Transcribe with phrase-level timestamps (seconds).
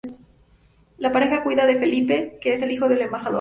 [0.97, 3.29] La pareja cuida de Felipe, que es el hijo del embajador.